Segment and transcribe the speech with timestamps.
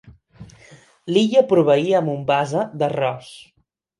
[1.17, 3.31] L'illa proveïa a Mombasa d'arròs.